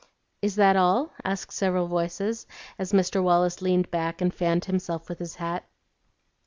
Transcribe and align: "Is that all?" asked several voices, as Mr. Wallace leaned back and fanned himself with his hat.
"Is 0.41 0.55
that 0.55 0.75
all?" 0.75 1.11
asked 1.23 1.53
several 1.53 1.85
voices, 1.85 2.47
as 2.79 2.91
Mr. 2.91 3.21
Wallace 3.21 3.61
leaned 3.61 3.91
back 3.91 4.19
and 4.19 4.33
fanned 4.33 4.65
himself 4.65 5.07
with 5.07 5.19
his 5.19 5.35
hat. 5.35 5.63